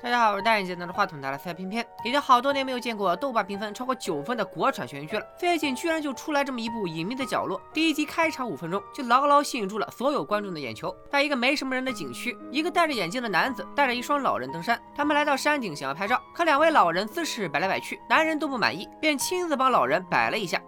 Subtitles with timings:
[0.00, 1.84] 大家好，我是戴眼镜拿着话筒的来猜片片。
[2.04, 7.58] 已经好多年没有见过豆瓣评分超过九分的国产悬疑剧了，最近居然就出来这么一部《隐秘的角落》。
[7.72, 10.94] 第一集开场五分钟就牢牢吸引住了所有观众的眼球。
[11.10, 14.80] 在一个没什么人的景区，一个戴着眼镜的男子带着一双老人登山。
[14.94, 20.62] 他们来到山顶想要拍照，可两位老人姿势摆来摆去，男人都不满意，便亲自帮老人摆了一下。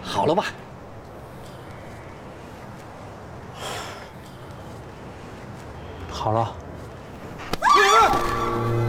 [0.00, 0.44] 好了吧？
[6.08, 6.54] 好了。
[7.80, 8.87] 难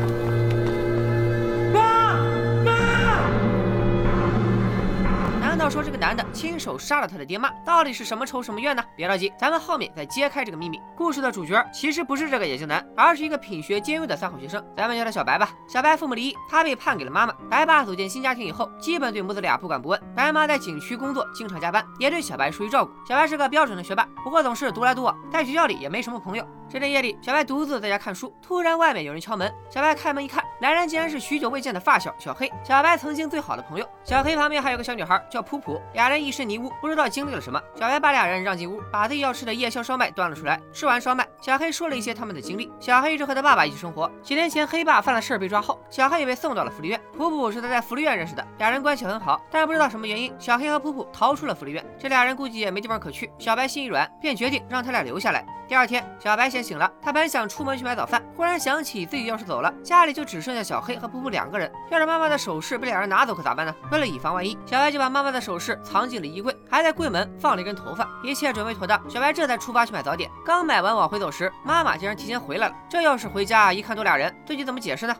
[5.59, 7.51] 道说这个男的亲手杀了他的爹妈？
[7.65, 8.81] 到底是什么仇什么怨呢？
[8.95, 10.81] 别着急，咱们后面再揭开这个秘密。
[10.95, 15.49] 故事的主角其实不是这个眼镜男，而是一个品学兼优的三好学生，咱们叫他小白吧。
[15.67, 17.33] 小白父母离异，他被判给了妈妈。
[17.49, 20.01] 白爸组建新家庭以后，基本对母子俩不管不问。
[20.15, 22.91] 白妈在景区工作，经常加班，也对小白疏于照顾。
[23.05, 26.47] 小白是个标准的学霸，不过总是独来独往，在学校里也没什么朋友。
[26.71, 29.51] 这天夜里，小白独自在家看书，突然外面有人敲门。
[29.69, 33.89] 小白开门一看，来人竟然是许久未见的发小小黑，小白曾经最好的朋友。
[34.03, 37.59] 小黑旁边还有个小女孩叫普普，俩人一身泥污，不知道经历了什么。
[37.73, 40.61] 小白把俩人让进屋，把自己要吃的夜宵烧麦端了出来。
[40.71, 42.71] 吃完烧麦，小黑说了一些他们的经历。
[42.79, 47.01] 小黑一直和他爸爸一起生活，几年前黑爸犯了事儿被抓后，小黑也被送到了福利院。
[47.17, 49.41] 普普是他在福利院认识的，俩人关系很好。
[49.49, 51.83] 但不知道什么原因，小黑和普普逃出了福利院。
[51.97, 55.43] 这俩人估计也没地方可去，小白心一软，便决定让他俩留下来。
[55.67, 57.49] 第二天，小白先醒了，他本想。
[57.49, 61.71] 出门去买早饭，忽然想起自己要是走了，家里就只剩下小黑和噗噗两个人。
[61.89, 63.73] 要是妈妈的首饰被两人拿走，可咋办呢？
[63.91, 68.09] 为了以防万一，小白就把妈妈的首饰藏进了衣柜，还在柜门放了一根头发。
[68.23, 70.29] 一切准备妥当，小白这才出发去买早点。
[70.45, 72.75] 刚买完往回走时，妈妈竟然提前回来了。
[72.89, 75.15] 这要是回家一看多俩人，自己怎么解释呢？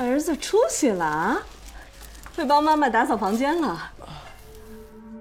[0.00, 1.36] 儿子出息了啊，
[2.36, 3.90] 会帮妈妈打扫房间了。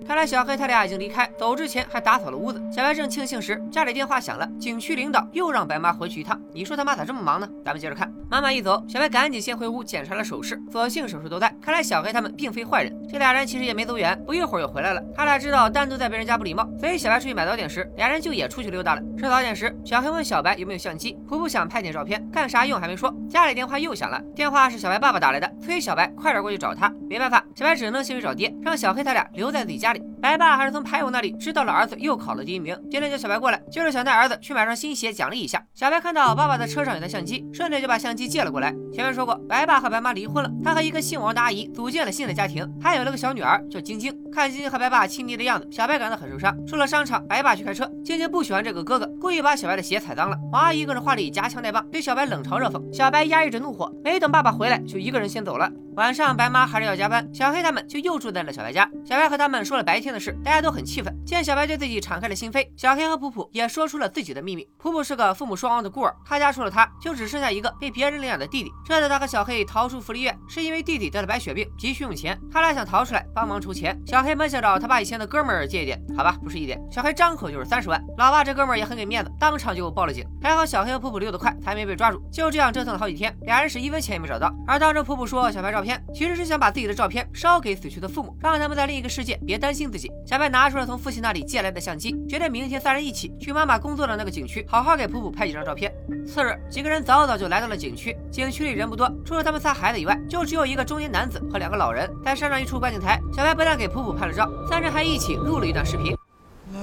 [0.08, 2.64] 看来小黑他俩已经离开，走之前还打扫了屋子。
[2.74, 6.42] 小白正庆幸时，家里电话响了，景区领导又让白妈回去一趟。
[6.54, 7.50] 你说他妈咋这么忙呢？
[7.66, 11.54] 咱们接着看，妈妈一走，小白赶紧先回屋检查了首饰，所幸首饰都在。
[11.62, 15.02] 看来小黑他们并非坏人，这俩人其实也没走远，不一会儿又回来了。
[15.16, 19.02] 他俩知道单独在别人家不礼貌，所以小白出去买早点时，俩人就也出去溜达了。
[19.18, 23.14] 吃早点时，小黑问小白有没有相机，婆婆想拍点照片，干啥用还没说。
[23.30, 26.94] 家里电话又响了，电话是小白爸爸打来的，催小白快点过去找他。
[27.10, 30.04] 没办法，小白只能先去找爹，让小黑他俩留在自己家里。
[30.22, 35.64] 白爸还是从牌友那里知道了儿子又考了第一名，今天叫小白过来，就是想带儿子去买双新鞋奖励一下。
[35.74, 38.74] 小白看到爸爸的车上有台相机，顺便就把相机借了过来。
[38.94, 44.14] 前面说过，白爸和白妈离婚了，他和一个姓王的阿姨组建了新的家庭，还有了个小女儿叫晶晶。
[44.32, 46.56] 看晶晶和白爸亲昵的样子，小白感到很受伤。
[46.66, 50.38] 出了商场，白爸去开车，晶晶不喜欢这个哥哥，故意把小白的鞋踩脏了。
[50.52, 52.82] 王阿姨更是话里夹枪带棒，对小白冷嘲热讽。
[52.94, 55.72] 小白压抑着怒火，没等爸爸回来，就一个人先走了。
[55.98, 58.88] 晚上，白妈还是要加班，小黑他们就又住在了小白家。
[59.04, 61.12] 小白和他们说了白天的事，大家都很气愤。
[61.26, 64.70] 见小白对自己敞开了心扉，小黑和普普也说出了自己的秘密。
[64.78, 68.72] 普普是个父母双亡的孤儿，他家除了他，就只剩下一个被别人领养的弟弟。
[68.86, 74.00] 这次他和小黑逃出福利院，是因为弟弟得了白血病，急需用钱，他俩想逃出来帮忙筹钱。
[74.06, 78.00] 小黑本想找他爸以前的哥们儿借一点，好吧，不是一点，小黑张口就是三十万。
[78.20, 80.24] 老爸这哥们儿也很给面子，当场就报了警。
[80.44, 82.22] 还好小黑和普普溜得快，才没被抓住。
[82.32, 84.54] 就这样折腾了好几天，俩人是一分钱也没找到。
[84.68, 86.72] 而当着普普说想拍照片，其实是想把。
[86.78, 90.12] 自己的照片烧给死去的父母，让他们在另一个世界别担心自己。
[90.28, 95.92] 小白拿出了从父亲那里借来的相机，决定明天三人一起去妈妈工作的那个景区，好好给普普拍几张照片。
[96.28, 98.16] 次日，几个人早早就来到了景区。
[98.30, 102.08] 景区里人不多，除了他们仨孩子以外，就只有一个中年男子和两个老人。
[102.24, 106.16] 在山上一处观景台，小白不但给普普拍了照，三人还一起录了一段视频。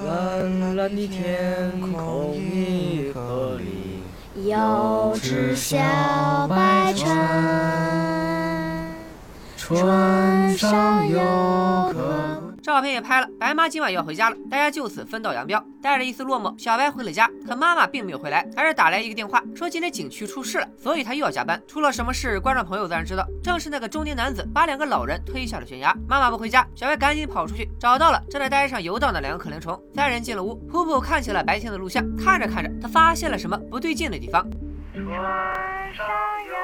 [0.04, 5.78] 蓝蓝的天空一河里，有只小
[6.48, 8.03] 白船。
[9.64, 11.19] 船上有
[11.91, 12.54] 客。
[12.62, 15.64] 照片也拍了，白妈今晚要回家了，大家就此分道扬镳。
[15.80, 21.58] 带着一丝落寞，小白回了家，可妈妈并没有回来，而是打来一个电话，说今天景区出事了，所以他又要加班。
[21.66, 25.96] 出了什么事，观众朋友自然知道，正是那个中年男子把两个老人推下了悬崖。
[26.06, 29.82] 妈妈不回家，小白赶紧跑出去，找到了正在街上游荡的两个可怜虫。
[29.94, 34.46] 三人进了屋，普普看起了白天的录像，看着看着，他发现了什么不对劲的地方。
[34.93, 35.02] 船
[35.94, 36.06] 上
[36.46, 36.55] 有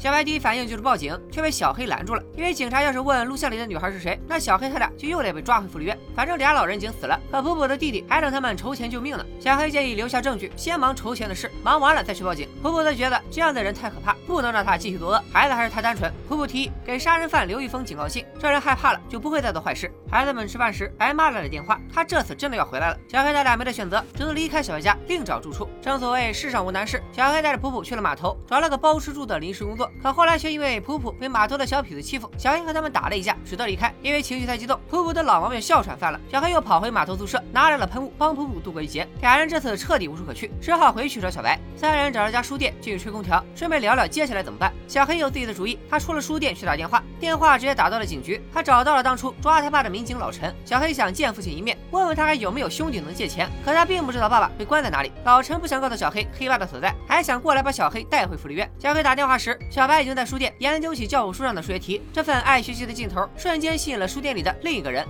[0.00, 2.22] 小白第一反应就是报警，却被小黑拦住了。
[2.34, 5.94] 因为警察要是问录像里的女孩是谁，那小黑他俩就又得被抓回福利院。
[6.16, 9.26] 反正俩老人已经死了，可普普的弟弟还等他们筹钱救命呢。
[9.38, 12.48] 小黑建议留下证据，先忙筹钱的事，忙完了再去报警。
[12.62, 15.22] 普普则觉得这样的人太可怕，不能让他继续作恶。
[15.30, 19.92] 孩子还是太单纯，普普提议给杀人犯留一封警告信，这人害怕了就不会再做坏事。
[20.10, 22.96] 孩子们吃饭时，白妈来了电话，他这次真的要回来了。
[23.06, 25.68] 小黑他俩没得选择，只能离开小白家，另找住处。
[25.82, 29.89] 正所谓世上无难事，小黑带着普普去了码头，找了个包吃住的临时工作。
[30.02, 33.92] 可后来却因为普普被码头的小痞子欺负，小黑和他们打了一架，只得离开。
[34.02, 36.20] 因为情绪太激动，普普的老毛病哮喘犯了。
[36.30, 39.06] 小黑又跑回码头宿舍，拿来了喷雾，帮普普度过一劫。
[39.20, 41.58] 俩人这次彻底无处可去，只好回去找小白。
[41.76, 44.72] 三人找了家书店进去吹空调，顺便聊聊接下来怎么办。
[44.86, 48.42] 小黑有自己的主意，他出了书店去打电话，电话直接打到了警局。
[48.52, 50.54] 他找到了当初抓他爸的民警老陈。
[50.64, 53.48] 小黑想见父亲一面，问问他还有没有兄弟能借钱。
[53.64, 55.12] 可他并不知道爸爸被关在哪里。
[55.24, 58.70] 老陈不想告诉小黑黑爸的所在，还想过来把小黑带回福利院。
[58.78, 62.02] 小黑打电话时，小小白已经在书店研究起教务书上的数学题。
[62.12, 65.02] 这份爱学习的劲头，瞬间吸引了书店里的另一个人。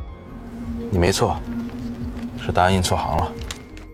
[0.92, 1.36] 你没错，
[2.40, 3.32] 是答案印错行了。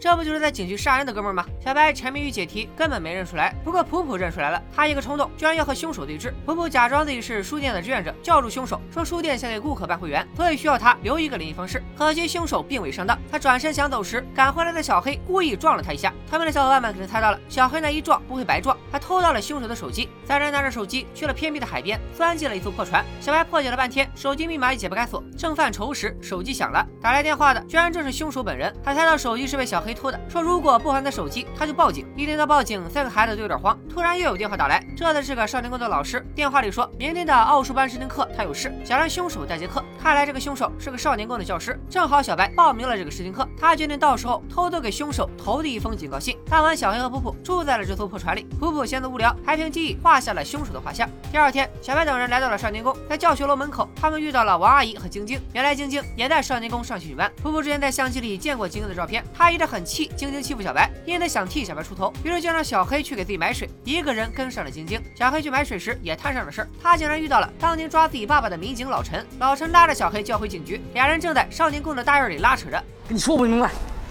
[0.07, 1.45] 这不就是在警局杀人的哥们吗？
[1.59, 3.53] 小白沉迷于解题，根本没认出来。
[3.65, 6.33] 不过普普认出来了，他一个冲动，居然要和凶手对峙。
[6.45, 11.83] 普普假装自己是书店的志愿者，叫住凶手，说书店想给顾客办会员，所以需要他留一个联系方式。
[11.99, 16.15] 可惜凶手并未上当，他转身想走时，赶回来的小黑故意撞了他一下。
[16.31, 20.09] 他们的小伙伴们肯定猜到了，小黑那一撞不会白撞，还偷到了凶手的手机。
[20.25, 23.05] 三人拿着手机去了偏僻的海边，钻进了一艘破船。
[23.21, 25.21] 小白破解了半天，手机密码也解不开锁。
[25.37, 28.73] 正犯愁时，手机响了，打来电话的居然正是凶手本人。
[28.85, 32.07] 他猜到手机是被小黑偷的，说如果不还他手机，他就报警。
[32.15, 33.77] 一听到报警，三个孩子都有点慌。
[33.89, 36.25] 突然又有电话打来，这次是个少年宫的老师。
[36.35, 39.83] 电话里说明天的奥数班试听课他有事，想让凶手代节课。
[40.01, 41.81] 看来这个凶手是个少年宫的教师。
[41.89, 46.37] 正好小白报名了这个试听课，他决定到时候偷偷给凶手投递一封警告信。
[46.49, 48.47] 当晚，小黑和普普住在了这艘破船里。
[48.61, 51.09] 普普闲得无聊，还凭记忆画下了凶手的画像。
[51.33, 55.41] 第二天，小白等人来到了少年宫，在教学楼门口，他们遇到了王阿姨和晶晶。
[55.53, 57.31] 原来晶晶也在少年宫上兴趣班。
[57.43, 65.01] 普普之前在相机里见过晶晶的照片，他一直很气晶晶欺负小白，因为想替小白出头，于是就让小黑去给自己买水，一个人跟上了晶晶。
[65.15, 69.27] 小黑去买水时也摊上了事儿，他竟然遇到了当年抓自己爸爸的民警老陈。
[69.39, 72.83] 老陈拉着小黑就要回警局，俩人正在少年宫的大院里拉扯着。
[73.09, 73.71] 跟你说不明白，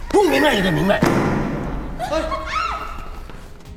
[0.10, 1.02] 不明白也得明白。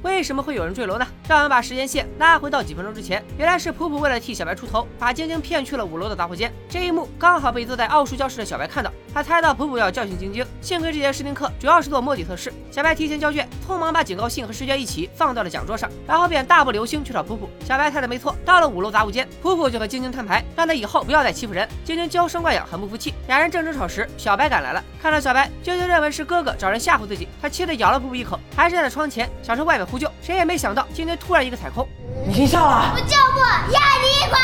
[0.03, 1.07] 为什么会有人坠楼呢？
[1.29, 3.23] 让我们把时间线拉回到几分钟之前。
[3.37, 6.51] 原来是普普为了替小白出头，把晶晶骗去了五楼的杂货间。
[6.71, 10.43] 这一幕刚好被坐在奥数教室的小白看到，他猜到普普要教训晶晶。
[10.63, 17.51] 幸亏这节试听课主要是做摸底测试，小白提前交卷，匆忙把警告信和试卷一起放到了讲桌上，然后便大步流星去找普普。
[17.63, 21.69] 小白猜的没错，到了五楼杂物间，普普就和晶晶摊牌，让他以后不要再欺负人。
[21.85, 23.13] 晶晶娇生惯养，很不服气。
[23.27, 31.89] 俩人正争吵时，小白赶来了，看到小白，晶晶认为是哥哥找人吓唬自己，他气得咬了普普一口，还站在窗前想冲外面呼救，谁也没想到晶晶突然一个踩空。
[32.27, 32.93] 你先下了？
[32.95, 33.39] 我就不
[33.73, 34.41] 要你管！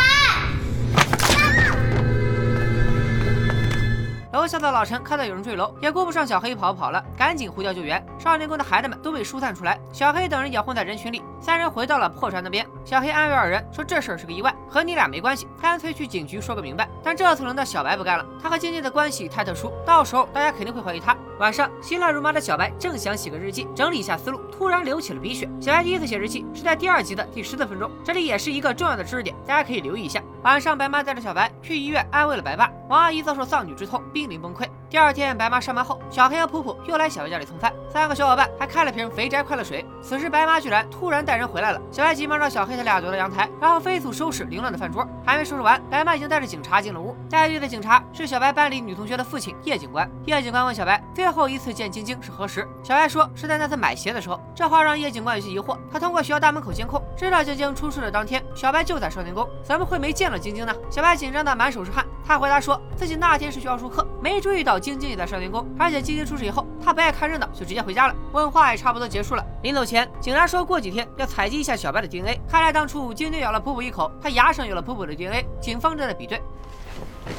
[4.33, 8.05] 楼下的老陈看到有人坠楼，也顾不上小黑跑不跑了，赶紧呼叫救援。
[8.19, 11.23] 少年宫的孩子们都被疏散出来，小黑等人也混在人群里。
[11.41, 21.17] 三人回到了破船那边，小黑安慰二人说：“这事儿是个意外，和你俩没关系，干脆去警局说个明白。”但这次轮到小白不干了，他和晶晶的关系太特殊，到时候大家肯定会怀疑他。
[21.41, 25.49] 晚上，心乱如麻的小白正想写个日记，整理一下思路，突然流起了鼻血。
[25.61, 30.23] 小白第一次写日记是在第二集的第十四分钟，这里也是一个重要的知识点，大家可以留意一下。
[30.43, 34.69] 晚上，白妈带着小白去医院安慰了白爸，王阿姨遭受丧女之痛，濒临崩溃。
[34.89, 39.85] 第二天，白妈上班后，小黑和普普又来小白家里蹭饭，三个小伙伴还开了瓶肥宅快乐水。
[40.01, 45.05] 此时，白妈居然突然带人回来了，小白急忙让小黑他俩躲到阳台，然后飞速收拾凌乱的饭桌。
[45.27, 47.14] 还没收拾完，白妈已经带着警察进了屋。
[47.35, 50.09] 带队的警察是小白班里女同学的父亲叶警官。
[50.27, 54.41] 叶警官问小白最后一次见晶晶是何时，小白说是在那次买鞋的时候。
[54.55, 60.73] 这话让叶警官有些疑惑，他通过学校大门口监控知道晶晶出事的当天，小白就在少年宫，怎么会没见到晶晶呢？
[60.89, 65.67] 小白紧张的满手是汗，他回答说自己那天是去奥数课，没注意到晶晶也在少年宫。
[65.79, 68.15] 而且晶晶出事以后，他不爱看热闹，就直接回家了。
[68.33, 69.45] 问话也差不多结束了。
[69.63, 72.39] 临走前，警察说过几天要采集一下小白的 DNA。
[72.47, 75.47] 看来当初晶晶咬了普普一口，他牙上有了普普的 DNA。
[75.61, 76.43] 警方正在比对。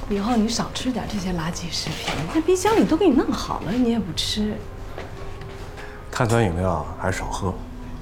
[0.09, 4.55] 以后你少吃点这些垃圾食品，那冰箱里都给你弄好了，你也不吃。
[6.11, 7.53] 碳酸饮料还是少喝，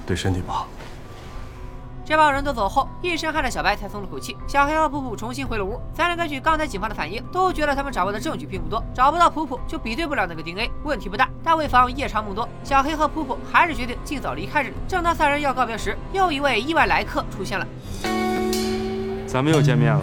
[0.06, 0.66] 对身体不好。
[2.06, 4.36] 这帮人都走后，一身汗的小白才松了口气。
[4.46, 11.28] 小黑和普普重新回了屋，三人根据刚才警方的反应，都觉得他们掌握的证据并不多，找不到普普就比对不了那个 DNA，问题不大。
[11.42, 14.74] 但为防夜长梦多，小黑和普普还是决定尽早离开这里。
[14.86, 17.66] 正当三人要告别时，又一位意外来客出现了。
[19.26, 20.02] 咱们又见面了。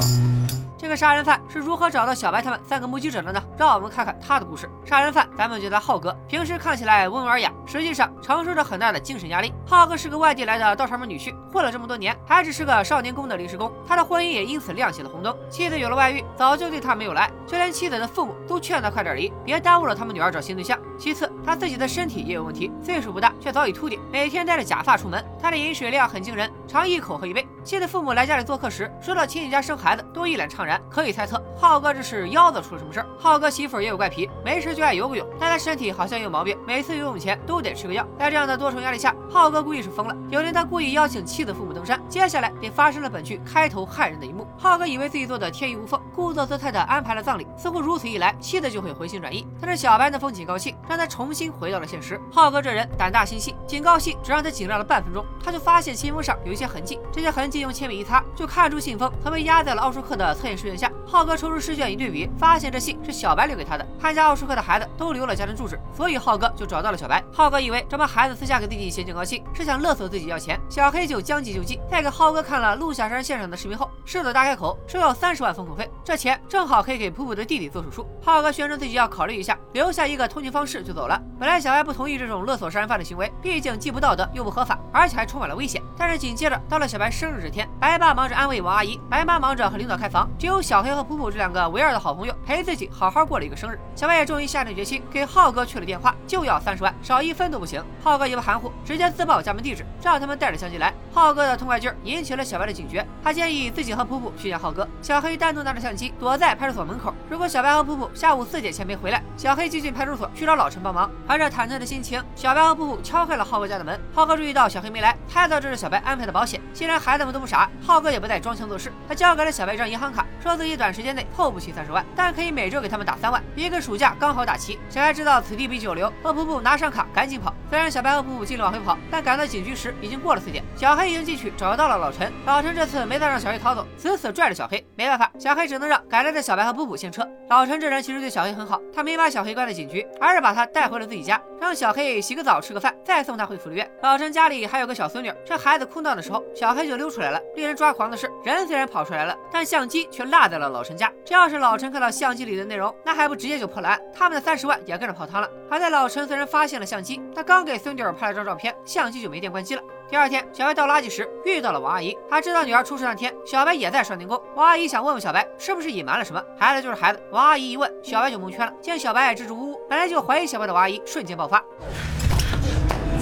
[0.91, 3.41] 这杀人犯是如何找到小白他们三个目击者的呢？
[3.57, 4.69] 让我们看看他的故事。
[4.83, 9.53] 杀人犯，咱们叫他浩哥，平时看起来温文尔雅，实际上承受着很大的精神压力。
[9.65, 15.33] 浩哥是个外地来的倒插门女婿，混了这么多年，还只是个少年宫的临时工，他的婚姻也因此亮起了红灯。
[15.49, 20.77] 妻子有了外遇，早就对他没有了爱，就连妻子的父母都劝他快点离，别耽误了他们女儿找新对象。
[20.99, 25.23] 其次，他自己的身体也有问题，岁数不大，却早已秃顶，每天戴着假发出门。
[25.41, 27.47] 他的饮水量很惊人，常一口喝一杯。
[27.63, 30.80] 妻子父母来家里做客时，说到亲戚家生孩子，都一脸怅然。
[30.89, 33.05] 可以猜测，浩哥这是腰子出了什么事儿。
[33.17, 38.05] 浩哥媳妇儿也有怪癖，没事就爱游个泳，但他身体好像有毛病，每次游泳前都得吃个药。
[38.17, 40.15] 在这样的多重压力下，浩哥故意是疯了。
[40.29, 44.47] 有天他故意邀请妻子父母登山，接下来便发生了本剧开头骇人的一幕。
[44.57, 49.47] 浩哥以为自己做的天衣无缝，故作姿态的安排了葬礼，似乎如此一来，妻子就会回心转意。
[49.59, 52.19] 但是小白那封警告信让他重新回到了现实。
[52.31, 60.91] 浩哥这人胆大心细，警告信只让他紧张了半分钟，他就发现信封上有一些痕迹，这些痕迹用铅笔一擦，就看出信封曾被压在了奥数克的测验室下。
[61.05, 63.85] 浩哥抽出试卷一对比，发现这信是小白留给他的。
[63.99, 67.21] 他家奥数课的孩子都留了家庭住址，所以浩哥就找到了小白。
[67.33, 78.07] 浩哥以为这帮孩子私下给自己写警告信是想勒索自己要钱，小黑就将计就计，在给浩哥看了陆下山现场的视频后，狮子大开口说要三十万封口费，这钱正好可以给普普的弟弟做手术。
[78.21, 81.21] 浩哥宣称自己要考虑一下，留下一个通讯方式就走了。
[81.39, 85.81] 本来小白不同意这种勒索杀人犯的行为，毕竟既不道德又不合法，而且还充满了危险。
[85.97, 93.79] 但是紧接着到了小白生日这天，白爸忙着安慰王阿姨，白妈忙着和领导开房，只有小黑和普普这两个唯二的好朋友陪自己好好过了一个生日。
[93.95, 97.83] 小白也终于下定决心给浩哥去了电话，就要三十万，少一分都不行。
[98.03, 100.93] 浩哥也不含糊，直接自报家门地址，让他们带着相机来。
[101.13, 104.87] 浩哥的痛快劲儿引起了小白的警觉，他建议自己和普普去见浩哥。
[105.01, 107.13] 小黑单独拿着相机躲在派出所门口。
[107.29, 111.09] 如果小白和普普下午四点前没回来，小黑就进派出所去找老陈帮忙。
[111.27, 113.99] 怀着忐忑的心情，小白和普普敲开了浩哥家的门。
[114.13, 116.59] 浩哥注意到小黑没来，猜到这是小白安排的保险。
[116.73, 124.79] 既然孩子们都不傻，浩哥也不再装腔作势，他交给了小白一张银行卡，说自己短时间内凑不齐三十万，但可以每周给他们打三万，一个暑假刚好打齐。
[124.89, 127.53] 小白知道此地比久留，和普普拿上卡赶紧跑。
[127.69, 130.63] 虽然小白和普普尽力往回跑，但赶到警局时已经过了四点。
[130.75, 134.85] 小黑已经进去找到了老陈，老陈这次没再让小黑逃走，死死拽着小黑。
[134.95, 137.27] 没办法，小黑只能让赶来的小白和布布先撤。
[137.49, 143.89] 老陈这人其实对小黑很好，他没把小黑关在警局，而是把他带回了自己家，让小黑洗个澡、吃个饭，再送他回福利院。
[144.01, 147.39] 老陈家里还有个小孙女，这孩子哭闹的时候，小黑就溜出来了。
[147.55, 151.11] 令人抓狂的是，人虽然跑出来了，但相机却落在了老陈家。
[151.25, 155.49] 这要是老陈看到相机里的内容，那还不直接就破了案，他们的三十万也跟着泡汤了。
[155.69, 159.81] 好在老陈虽然发现了相机，他刚给孙女拍了张照片，相机就没电关机了。
[160.11, 164.37] 第二天，小白倒垃圾时遇到了王阿姨，她知道女儿出事那天，小白也在少年宫。
[164.55, 167.23] 王阿姨想问问小白是不是隐瞒了什么，孩子就是孩子。
[167.31, 168.73] 王阿姨一问，小白就蒙圈了。
[168.81, 171.63] 见小白支支吾吾，本来就怀疑小白的王阿姨瞬间爆发。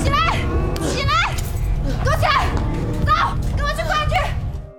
[0.01, 0.17] 起来，
[0.81, 1.35] 起来，
[2.03, 2.47] 给我起来，
[3.05, 4.15] 走，跟我去公安局。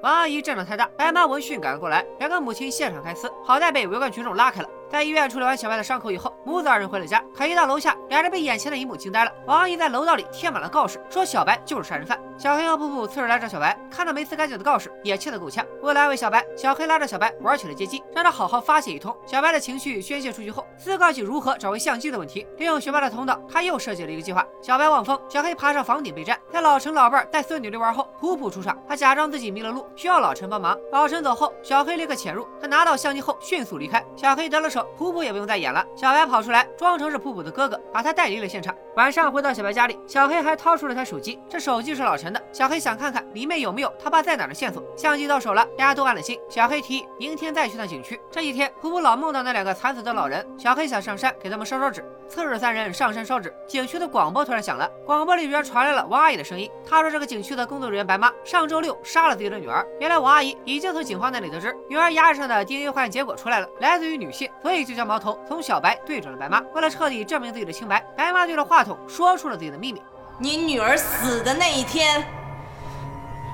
[0.02, 4.68] 王阿姨阵仗太大，白妈闻讯赶了过来，两个母亲现场开撕，好在被围观群众拉开了。
[4.90, 7.22] 在医院处理完小白的伤口以后，母子二人回了家。
[7.32, 9.32] 可一到楼下，两人被眼前的一幕惊呆了。
[9.46, 12.18] 王阿姨在楼道里贴满了告示，说小白就是杀人犯。
[12.40, 15.62] 小黑和普普次日来找小白，看到没撕干净的告示，也气得够呛。
[15.82, 19.14] 为了安慰小白，小黑拉着小白玩起了街机，让他好好发泄一通。
[19.26, 22.46] 小白的情绪宣泄出去后，思考起如何找回相机的问题。
[22.56, 24.42] 利用学霸的头脑，他又设计了一个计划。
[24.62, 26.40] 小白望风，小黑爬上房顶备战。
[26.50, 30.74] 在老陈老伴带孙女遛弯后，普普出场，他假装自己迷了路，需要老陈帮忙。
[30.92, 34.02] 老陈走后，小黑立刻潜入，他拿到相机后迅速离开。
[34.16, 35.84] 小黑得了手，普普也不用再演了。
[35.94, 38.74] 小白跑出来，装成是普普的哥哥，把他带离了现场。
[38.96, 44.82] 晚上回到小白家里，小黑还掏出了他手机，这手机是老陈小黑想看看里面有没有他爸在哪儿的线索。
[44.96, 46.38] 相机到手了，大家都安了心。
[46.48, 48.20] 小黑提议明天再去趟景区。
[48.30, 52.04] 这几天，普普老梦到那两个惨死的老人，小黑想上山给他们烧烧纸。
[52.28, 56.70] 次日，三人上山烧纸，景区的广播突然响了，广播里边传来了王阿姨的声音。
[56.86, 59.84] 她说，这个景区的工作人员白妈上周六杀了自己的女儿。
[59.98, 66.60] 原来王阿姨已经从警方那里得知，女儿牙齿上的 DNA 化验结果出来了，来自于女性，所以就将矛头从小白对准了白妈。
[66.72, 70.00] 为了彻底证明自己的清白，白妈对着话筒说出了自己的秘密。
[70.42, 72.24] 你女儿死的那一天，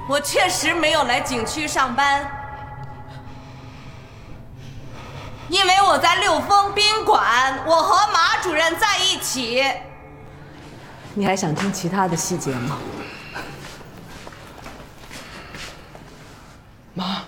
[0.08, 2.30] 我确实没有来景区上班，
[5.48, 9.64] 因为我在六峰宾馆，我和马主任在一起。
[11.14, 12.78] 你还想听其他的细节吗？
[16.94, 17.24] 妈，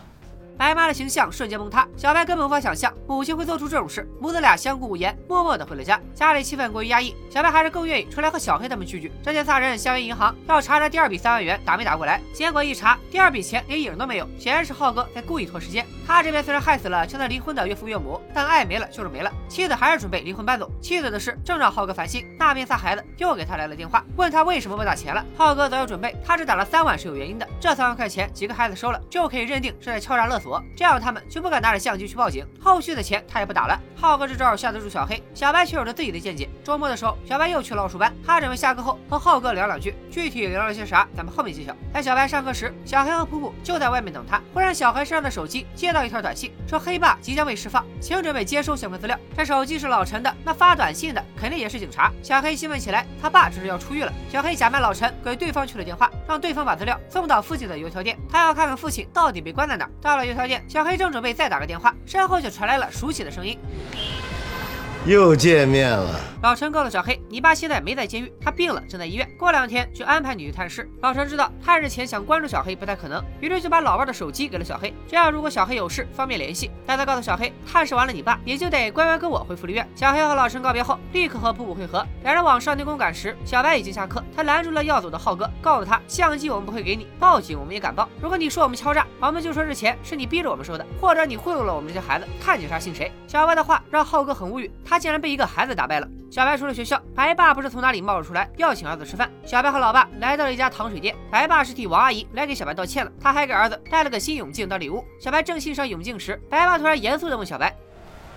[0.68, 5.98] 白妈的形象瞬间崩塌，小白根本无法想象母亲会做出这种事，母子俩相顾无言，默默的回了家。
[6.14, 9.10] 家里气氛过于压抑，小白还是更愿意出来和小黑他们聚聚。
[9.22, 15.86] 这天，仨人相约银行要查查第二笔三万元打没打过来，结果一查，第二笔钱连影都没有，显然是浩哥在故意拖时间。
[16.06, 20.70] 他这边虽然害死了劝他离婚的岳父岳母，但爱没了就是没了，妻子还是准备离婚搬走。
[20.82, 25.24] 妻子的事正让浩哥烦心，那边仨孩子又给他来了电话，问他为什么不打钱了。
[25.34, 30.57] 浩哥早有准备，他只打了三万是有原因的，这三万块钱几个孩子收了，就可以认定是在敲诈勒索。
[30.76, 33.78] 这样他们就不敢拿着相机去报警，后续的钱他也不打了。
[33.96, 36.48] 浩哥这招吓得住小黑，小白却有着自己的见解。
[36.62, 41.74] 周末的时候，小白又去了奥数班，他准备下课后和浩哥聊两句，具体聊了些啥，咱们后面揭晓。
[41.92, 44.40] 在小白上课时，小黑和普普就在外面等他。
[44.54, 49.18] 忽然，小黑身上的手机接到一条短信，说黑爸即将被释放，请准备接收相关资料。
[49.36, 52.12] 这手机是老陈的，那发短信的肯定也是警察。
[52.22, 54.12] 小黑兴奋起来，他爸这是要出狱了。
[54.30, 59.88] 小黑假扮老陈给对方去了电话，让对方把资料送到附近的油条店，他要看看父亲到底被关在哪。
[60.00, 63.58] 到了油条店，小黑正准备再打个电话，身后却传来了熟悉的声音。
[65.06, 66.20] 又见面了。
[66.40, 70.88] 老陈告诉小黑，你爸现在没在监狱，他病了，正在医院，过两天就安排你去探视。
[71.02, 76.70] 老陈知道探视前想关注小黑不太可能，于是就把老伴的手机给了小黑，这样如果小黑有事方便联系。
[76.86, 79.88] 但他告诉小黑，探视完了你爸，也就得乖乖跟我回福利院。
[79.96, 88.08] 小黑和老陈告别后，立刻和普普会合，两人往少年宫赶时，小白已经下课，他拦住了要走的浩哥，告诉他相机我们不会给你，报警我们也敢报。
[88.20, 93.10] 如果你说我们敲诈，我们就说这钱是你逼着我们收的，或者你贿赂了我们这些孩子，看警察信谁。
[93.26, 96.08] 小白的话让浩哥很无语，他竟然被一个孩子打败了。
[96.30, 99.30] 小白出了学校，白爸不知从哪里冒了出来，要请儿子吃饭。
[99.44, 105.04] 小白和老爸来到了一家糖水店，白爸是替王阿姨来给小白道歉了，他还给儿子带了个新泳镜当礼物。
[105.20, 107.76] 小白正欣赏泳镜时，白爸突然严肃地问小白：“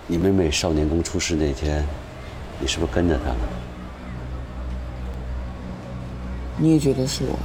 [0.08, 1.86] 你妹妹少年宫出事那天，
[2.60, 3.38] 你是不是跟着她了？”
[6.58, 7.40] 你也觉得是我？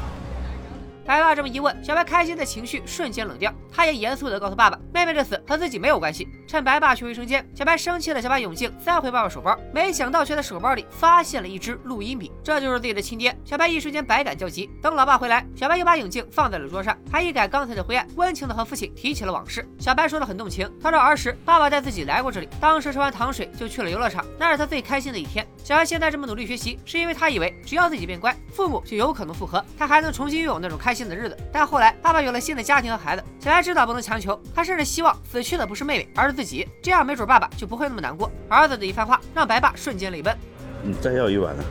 [1.04, 3.54] 白爸这么一问，小白开心的情绪瞬间冷掉。
[3.72, 6.26] 他也严肃地告诉爸爸，妹妹的死和自己没有关系。
[6.46, 13.36] 趁白爸去卫生间，小白生气的想把泳镜塞回爸爸手包，没想到却在手包里发现了一支录音笔，这就是自己的亲爹。
[13.44, 14.70] 小白一瞬间百感交集。
[14.80, 19.68] 等老爸回来，小白又把泳镜放在了桌上，还一改刚才的灰暗，温情的和父亲提起了往事。
[19.78, 25.46] 小白说的很动情，他说儿时爸爸带自己来过这里，当时吃完糖水就去了游乐场，那是他最开心的一天。
[25.62, 31.36] 小白现在这么努力学习，是因为他以为只要自己变乖，父母就有可能复合，他还能重新拥有那种开心的日子。
[31.52, 31.66] 但。
[31.66, 36.45] 后来，爸爸有了新的家庭和孩子，小白知道不能强求，他甚至希望死去的不是妹妹，而是自己，
[36.82, 38.30] 这样没准爸爸就不会那么难过。
[38.48, 40.36] 儿子的一番话让白爸瞬间泪奔。
[40.82, 41.64] 你再要一碗呢？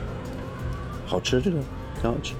[1.06, 1.58] 好吃，这个
[2.00, 2.34] 挺好吃。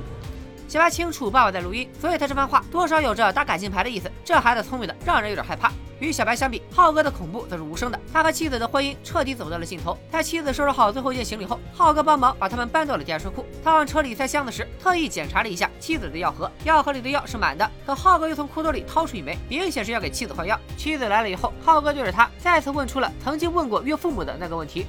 [0.69, 4.11] 小白清楚爸爸在录音，所以他这番话多少有着打感情牌的意思。
[4.25, 5.71] 这孩子聪明的让人有点害怕。
[5.99, 7.99] 与小白相比，浩哥的恐怖则是无声的。
[8.13, 9.97] 他和妻子的婚姻彻底走到了尽头。
[10.11, 13.45] 在妻子收拾好最后一件行李后，浩哥帮忙把他们搬到了地下车库。
[13.65, 17.71] 他往车里塞箱子时，特意检查了一下妻子的药盒，药盒里的药是满的。
[17.87, 20.59] 可浩哥又从裤兜里掏出一枚，明显是要给妻子换药。
[20.77, 24.87] 妻子来了以后，浩哥对着他再次问出了曾经问过岳父母的那个问题：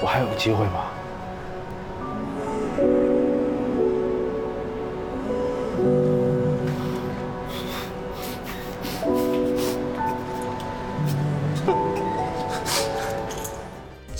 [0.00, 0.84] 我还有机会吗？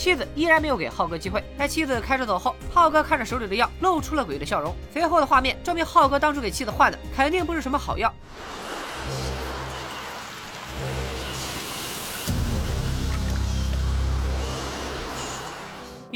[0.08, 1.44] 妻子依然没有给浩哥机会。
[1.58, 4.74] 在妻子开车走后，浩哥看着手里的药，露出了诡异的笑容。
[4.90, 8.10] 随后的画面证明，浩哥当初给妻子换的肯定不是什么好药。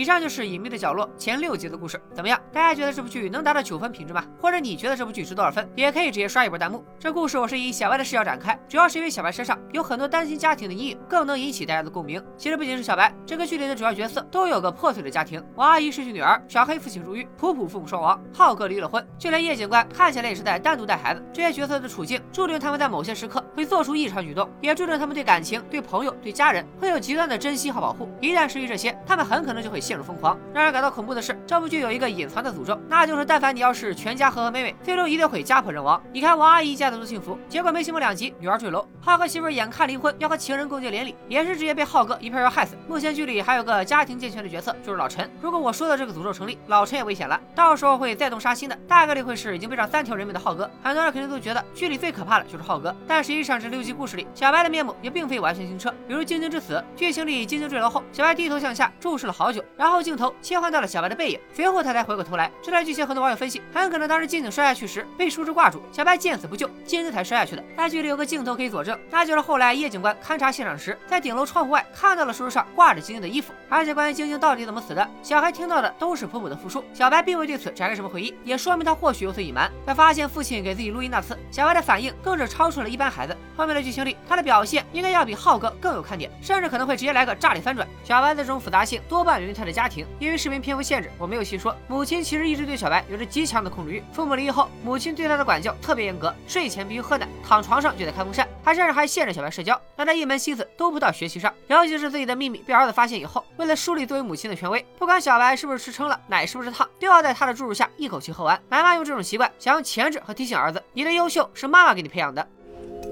[0.02, 2.36] 以上就是《隐秘的角落》前六集的故事，怎么样？
[2.52, 4.24] 大家觉得这部剧能达到九分品质吗？
[4.40, 5.70] 或者你觉得这部剧值多少分？
[5.76, 6.84] 也可以直接刷一波弹幕。
[6.98, 12.20] 这故事我是以小白的视角展开，主要是因为小白身上有很多单亲家庭的阴影，更能引起大家的共鸣。
[12.36, 21.22] 其实不仅是小白，这个剧里的主要角色都有个破碎的家庭：王阿姨失去女儿，小黑父亲入狱，普普父母双亡，浩哥离了婚，就连叶警官看起来也是在单独带孩子。
[21.32, 28.08] 这些角色的处境注定他们在某些时刻会做出异常举动，也注定他们对感情、对朋友、对家人会有极端的珍惜和保护。
[28.20, 30.38] 一旦失去这些，他们很可能就会陷入疯狂。
[30.54, 36.02] 让人感到恐怖的是，这部剧有一个隐藏的诅咒，那就是但凡你要是全家和和美美，最终一定会家破人亡。
[36.14, 38.88] 你看王阿姨一家子多幸福，结果没幸福两集，女儿坠楼。
[39.02, 42.74] 浩哥媳妇眼看离婚，要和情人共结连理，也是直接被浩哥一片人害死。
[42.88, 45.30] 目前剧里还有个家庭健全的角色，就是老陈。
[45.42, 50.70] 如果我说的这个诅咒成立，老陈也危险了，到时候会再动杀心的，大概率会是已经背上三条人命的浩哥。
[50.82, 55.92] 很多人肯定都觉得剧里最可怕的就是浩哥，但实际上这六集故事里，小白的面目也并非完全清澈。
[56.08, 62.50] 比如晶晶之死，剧情里晶晶坠楼后，小白低头向下注视了好久，然后镜头切换到了小白的背影，随后他才回过头来。
[62.62, 67.64] 这段剧情很多网友分析，很可能当时晶晶摔下去时被树枝挂住，小白见死不救，晶晶才摔下去的。
[67.76, 73.52] 但剧里有个镜头可以佐证，那就是后来叶警官勘察现场时，在顶楼窗户外看到了树枝上挂着晶晶的衣服。
[73.68, 79.70] 而且关于晶晶到底怎么死的，小孩听到的都是普普的复述，小白并未对此展开什么回忆，也说明他或许有所隐瞒。
[79.86, 83.36] 在发现父亲给自己录音那次，小白的反应更是超出了一般孩子。
[83.56, 87.86] 后面的剧情里，他的表现应该要比浩哥更有看点，甚至可能会直接来个炸裂翻转。
[88.04, 91.76] 小白的这种复杂性多半源于他的家庭，因为视频篇幅限制，我没有细说。
[91.88, 101.52] 母亲其实一直对小白有着极强的控制欲，父母离异后，母亲对他的管教特别严格，睡前必须喝奶，躺床上就得开风扇，他甚至还限制小白社交，让他一门心思都不到学习上。
[101.68, 108.60] 尤其是自己的秘密被儿子发现以后，为了树立作为母亲的权威，不管小白是不是吃撑了，奶是不是烫，都要在他的注入下一口气喝完。
[108.68, 112.46] 妈妈用这种习惯想要钳制和提醒儿子，你的优秀是妈妈给你培养的。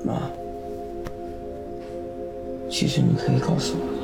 [0.05, 0.15] 妈，
[2.71, 4.01] 其实你可以告诉我的。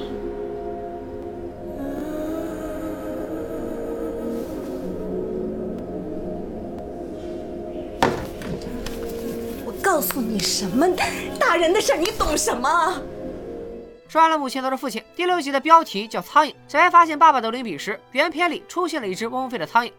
[9.64, 10.86] 我告诉你什么？
[11.38, 13.00] 大人的事你懂什么？
[14.08, 16.50] 说完了母亲都是父亲，第六集的标题叫《苍蝇》。
[16.68, 19.92] 小白发现爸爸的灵笔时，原片里出现了一只嗡嗡飞的苍蝇。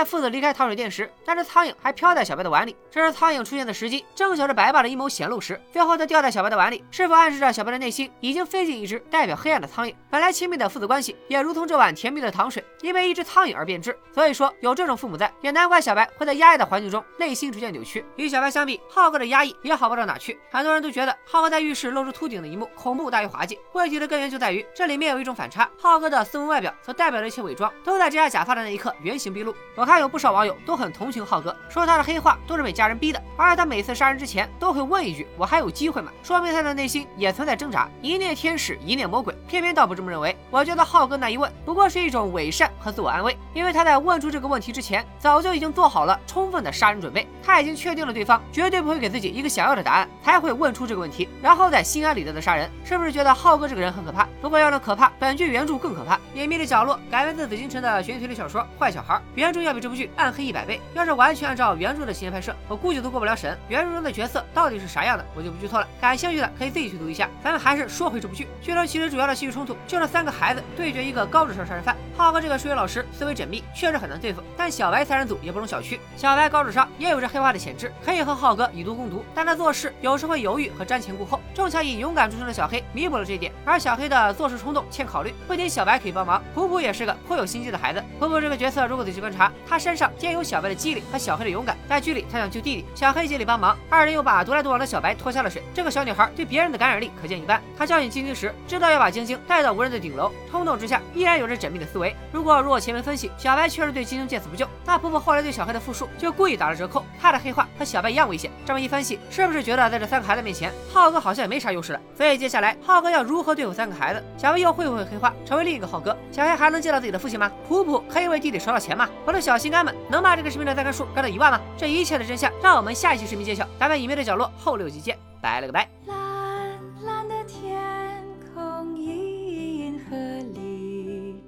[0.00, 2.74] 在父子离开糖水店时，那只苍蝇还飘在小白的碗里。
[2.90, 5.60] 这是苍蝇出现的时机，正巧是白爸的阴谋显露时。
[5.70, 9.94] 最后它掉在小白的碗里，是否暗示着小白的内心已经飞进一只代表黑暗的苍蝇？
[10.08, 13.94] 本来亲密的父子关系，也如同这碗甜蜜的糖水，因为一只苍蝇而变质。
[14.14, 18.02] 所以说，有这种父母在，也难怪小白会在压抑的环境中内心逐渐扭曲。
[18.16, 20.40] 与小白相比，浩哥的压抑也好不到哪去。
[20.50, 23.58] 很多人都觉得浩哥在浴室露出秃顶的一幕恐怖大于滑稽。
[23.74, 29.54] 问题的根源就在于这里面有一种反差，浩哥的斯文外表所代表的一切伪装，都在摘下假发的那一刻原形毕露。
[29.76, 39.34] 我看他有不少网友都很同情浩哥，说他的黑化都是被家人逼的，而他每次杀人之前都会问一句：“我还有机会吗？”说明他的内心也存在挣扎，一念天使，一念魔鬼。
[39.48, 40.36] 偏偏倒不这么认为。
[40.48, 47.26] 我觉得浩哥那一问不过是一种伪善和自我安慰，因为他在问出这个问题之前，早就已经做好了充分的杀人准备。
[47.42, 52.70] 他已经确定了对方绝对不会给自己一个想要的答案，才会问出这个问题，然后再心安理得的杀人。
[52.84, 54.24] 是不是觉得浩哥这个人很可怕？
[54.40, 56.16] 不过要论可怕，本剧原著更可怕。
[56.34, 60.80] 隐秘的角落改编自紫禁城的悬疑推理小说《坏小孩》，原著要要比这部剧暗黑一百倍。
[60.94, 63.56] 要是完全按照原著的情节拍摄，我估计都过不了审。
[63.68, 65.86] 原著中的角色到底是啥样的，我就不剧透了。
[66.00, 67.28] 感兴趣的可以自己去读一下。
[67.42, 71.96] 咱们还是说回这部剧，剧中其实主要的戏剧冲突就是三个孩子对决一个高智商杀人犯。
[72.16, 76.00] 浩哥这个数学老师思维缜密，确实很难对付，但小白三人组也不容小觑。
[76.16, 81.40] 小白高智商，也有着黑化的潜质，可以和浩哥以毒攻毒，但他做事有时会犹豫和瞻前顾后。
[81.54, 88.02] 正巧以勇敢著称的小黑弥补了这一点，而小黑的做事冲动欠考虑，不仅小白可以帮忙，普普也是个颇有心机的孩子。
[88.18, 91.76] 普普这个角色如果仔细观察，他身上兼有小白的机灵和小黑的勇敢。
[91.88, 95.62] 在剧里，他想救弟弟，小黑竭力帮忙，二人又把独来独往的小白拖下了水。
[95.74, 97.60] 这个小女孩对别人的感染力可见一斑。
[97.76, 102.14] 她教训晶晶时，知道要把晶晶带到无人的顶楼，冲动之下依然有着缜密的思维。
[102.32, 107.04] 如果如我前面分析，小白确实对晶晶见死不救，那婆婆后来对小黑的复述就故意打了折扣。
[107.20, 108.50] 她的黑化和小白一样危险。
[108.66, 112.00] 这么一分析，是不是觉得在这三个孩子面前，浩哥好像也没啥优势了？
[112.16, 114.22] 所以接下来浩哥要如何对付三个孩子？
[114.36, 116.16] 小白又会不会黑化，成为另一个浩哥？
[116.30, 117.50] 小黑还能见到自己的父亲吗？
[117.66, 119.08] 普普可以为弟弟收到钱吗？
[119.24, 123.68] 我的小小心肝们能把这个视频的赞看数干到一万吗这一切的真相让我们下一期视频揭晓。
[123.80, 125.18] 咱们隐秘的角落后六集见。
[125.42, 125.88] 拜了个拜。
[126.06, 130.16] 蓝蓝的天空银河
[130.54, 131.42] 里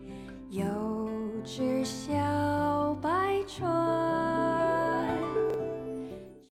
[0.51, 0.65] 有
[1.45, 2.13] 只小
[3.01, 4.02] 白船。